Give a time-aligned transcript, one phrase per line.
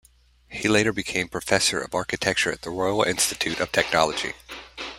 [0.49, 4.33] He later became professor of architecture at the Royal Institute of Technology.